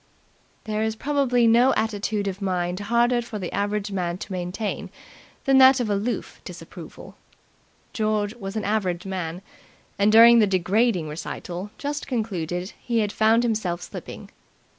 [0.63, 4.89] There is probably no attitude of mind harder for the average man to maintain
[5.45, 7.15] than that of aloof disapproval.
[7.93, 9.43] George was an average man,
[9.99, 14.31] and during the degrading recital just concluded he had found himself slipping.